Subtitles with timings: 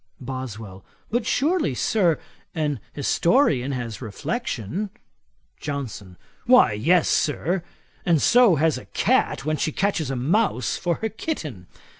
[0.19, 0.83] BOSWELL.
[1.11, 2.17] 'But surely, Sir,
[2.55, 4.89] an historian has reflection.'
[5.59, 6.17] JOHNSON.
[6.47, 7.61] 'Why yes, Sir;
[8.03, 11.67] and so has a cat when she catches a mouse for her kitten.